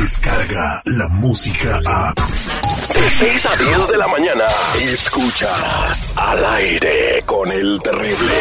[0.00, 2.14] Descarga la música a.
[2.14, 4.44] De 6 a 10 de la mañana.
[4.82, 8.32] Escuchas al aire con el terrible.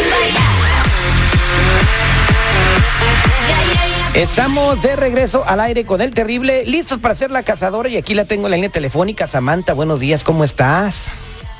[4.14, 8.14] Estamos de regreso al aire con el terrible, listos para hacer la cazadora y aquí
[8.14, 9.28] la tengo en la línea telefónica.
[9.28, 11.12] Samantha, buenos días, ¿cómo estás?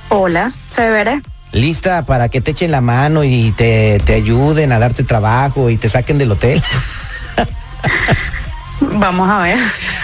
[0.08, 1.22] Hola, chévere.
[1.52, 5.76] ¿Lista para que te echen la mano y te, te ayuden a darte trabajo y
[5.76, 6.64] te saquen del hotel?
[8.82, 9.60] Vamos a ver.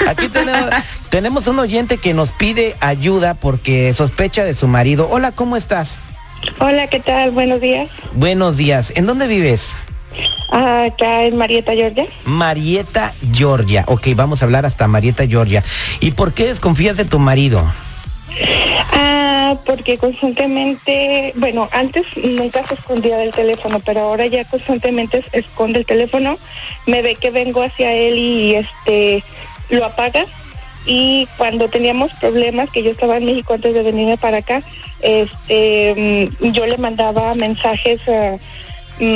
[0.08, 0.70] Aquí tenemos,
[1.10, 5.08] tenemos un oyente que nos pide ayuda porque sospecha de su marido.
[5.10, 6.00] Hola, ¿cómo estás?
[6.60, 7.32] Hola, ¿qué tal?
[7.32, 7.90] Buenos días.
[8.14, 8.94] Buenos días.
[8.96, 9.72] ¿En dónde vives?
[10.52, 12.06] Ah, acá en Marietta, Georgia.
[12.26, 13.84] Marieta, Georgia.
[13.88, 15.64] Ok, vamos a hablar hasta Marieta, Georgia.
[16.00, 17.66] ¿Y por qué desconfías de tu marido?
[19.66, 25.86] Porque constantemente, bueno, antes nunca se escondía del teléfono, pero ahora ya constantemente esconde el
[25.86, 26.38] teléfono,
[26.86, 29.24] me ve que vengo hacia él y este
[29.70, 30.26] lo apaga.
[30.86, 34.62] Y cuando teníamos problemas, que yo estaba en México antes de venirme para acá,
[35.02, 38.40] este mm, yo le mandaba mensajes uh,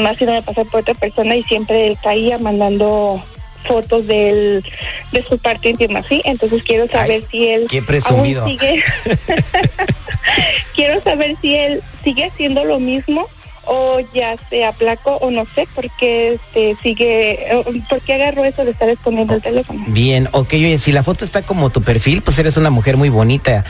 [0.07, 3.23] haciéndome pasar por otra persona y siempre él caía mandando
[3.65, 4.65] fotos de él,
[5.11, 6.21] de su parte íntima, ¿sí?
[6.25, 8.41] Entonces quiero saber Ay, si él qué presumido.
[8.43, 8.83] aún sigue
[10.75, 13.27] quiero saber si él sigue haciendo lo mismo
[13.71, 18.65] o ya se aplacó o no sé por qué este, sigue, por qué agarró eso
[18.65, 19.83] de estar escondiendo el teléfono.
[19.87, 23.09] Bien, ok, oye, si la foto está como tu perfil, pues eres una mujer muy
[23.09, 23.63] bonita.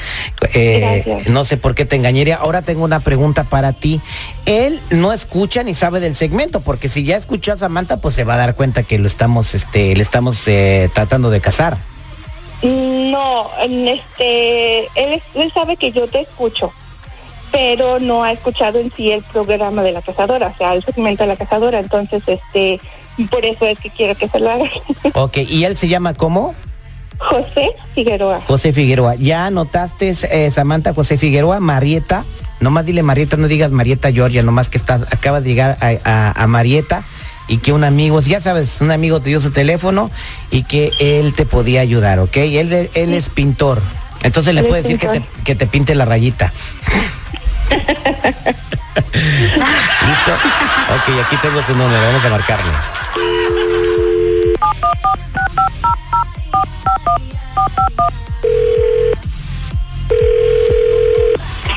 [0.54, 1.28] Eh, Gracias.
[1.28, 2.38] no sé por qué te engañaría.
[2.38, 4.00] Ahora tengo una pregunta para ti.
[4.46, 8.24] Él no escucha ni sabe del segmento, porque si ya escuchó a Samantha, pues se
[8.24, 11.78] va a dar cuenta que lo estamos, este, le estamos eh, tratando de casar.
[12.62, 16.72] No, en este, él, él sabe que yo te escucho,
[17.52, 21.24] pero no ha escuchado en sí el programa de la cazadora, o sea, el segmento
[21.24, 22.80] de la cazadora, entonces, este,
[23.30, 24.66] por eso es que quiero que se lo haga.
[25.14, 26.54] Ok, ¿y él se llama cómo?
[27.18, 28.42] José Figueroa.
[28.48, 29.16] José Figueroa.
[29.16, 32.24] ¿Ya anotaste, eh, Samantha, José Figueroa, Marieta?
[32.62, 36.44] Nomás dile Marieta, no digas Marieta Georgia, nomás que estás, acabas de llegar a, a-
[36.44, 37.04] a Marieta
[37.50, 40.12] y que un amigo, ya sabes, un amigo te dio su teléfono
[40.52, 42.38] y que él te podía ayudar, ¿ok?
[42.38, 43.82] Él, él es pintor.
[44.24, 46.54] Entonces le Él puedes decir que te, que te pinte la rayita.
[50.06, 50.34] ¿Listo?
[50.96, 52.72] Ok, aquí tengo su número, vamos a marcarle.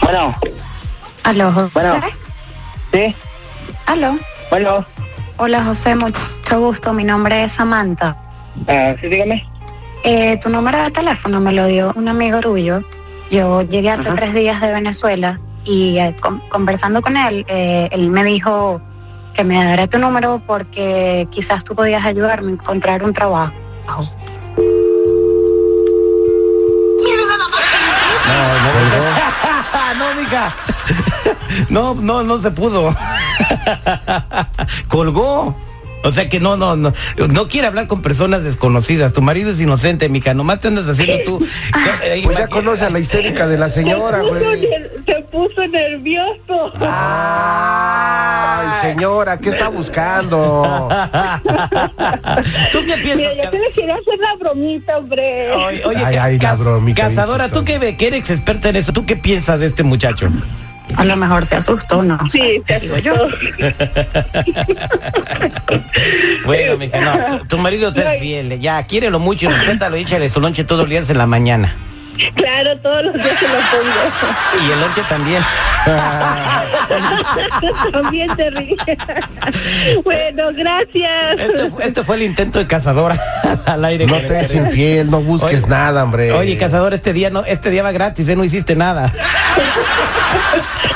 [0.02, 0.34] Bueno,
[1.24, 1.70] Aló, José.
[1.74, 2.00] Bueno.
[2.92, 3.14] sí,
[3.86, 4.16] Aló.
[4.50, 4.84] bueno,
[5.38, 6.20] Hola, José, mucho
[6.60, 6.92] gusto.
[6.92, 8.16] Mi nombre es Samantha.
[8.68, 9.44] ah, sí, dígame.
[10.04, 12.82] Eh, tu número de teléfono me lo dio un amigo tuyo.
[13.30, 14.16] Yo llegué hace Ajá.
[14.16, 18.80] tres días de Venezuela y eh, con- conversando con él, eh, él me dijo
[19.34, 23.52] que me diera tu número porque quizás tú podías ayudarme a encontrar un trabajo.
[29.98, 30.52] no, mija.
[31.68, 32.94] No, no, no se pudo.
[34.88, 35.54] Colgó.
[36.04, 39.12] O sea que no, no, no, no quiere hablar con personas desconocidas.
[39.12, 40.34] Tu marido es inocente, mija.
[40.34, 41.44] Nomás te andas haciendo tú.
[42.04, 44.68] Eh, Pues ya conoce a la histérica de la señora, se, puso güey.
[45.06, 46.72] se puso nervioso.
[46.80, 50.88] Ay, señora, ¿qué está buscando?
[52.72, 53.36] ¿Tú qué Mira, piensas?
[53.36, 55.52] yo ca- te le quería hacer la bromita, hombre.
[55.52, 59.16] Oye, oye, Ay, ay, la bromita, cazadora, tú que eres experta en eso, ¿tú qué
[59.16, 60.28] piensas de este muchacho?
[60.96, 62.18] A lo mejor se asustó, ¿no?
[62.28, 63.14] Sí, te digo yo.
[66.44, 68.58] Bueno, mija, no, tu, tu marido te es fiel.
[68.60, 71.74] Ya, quiérelo mucho y respétalo y échale su lonche todos los días en la mañana.
[72.34, 74.66] Claro, todos los días se lo pongo.
[74.66, 75.42] Y el lonche también.
[77.92, 78.78] También te ríes.
[80.04, 81.38] bueno, gracias.
[81.40, 83.16] Esto, fu- esto fue el intento de cazadora
[83.66, 84.06] al aire.
[84.06, 84.68] No te es terrible.
[84.70, 86.32] infiel, no busques Oye, nada, hombre.
[86.32, 88.36] Oye, cazador, este día no, este día va gratis, ¿eh?
[88.36, 89.12] no hiciste nada.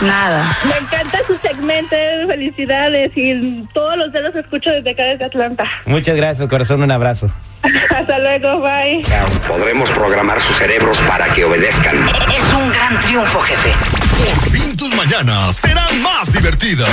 [0.01, 0.59] Nada.
[0.65, 1.97] Me encanta su segmento,
[2.27, 5.65] felicidades y todos los días los escucho desde acá desde Atlanta.
[5.87, 7.31] Muchas gracias, corazón, un abrazo.
[7.97, 9.03] Hasta luego, bye.
[9.47, 12.09] Podremos programar sus cerebros para que obedezcan.
[12.35, 13.73] Es un gran triunfo, jefe.
[14.17, 16.89] Por fin tus mañanas serán más divertidas.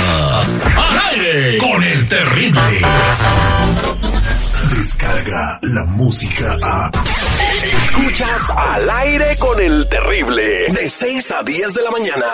[0.76, 2.60] Al aire con el terrible.
[4.76, 6.90] Descarga la música a.
[7.62, 10.66] Escuchas al aire con el terrible.
[10.68, 12.26] De 6 a 10 de la mañana.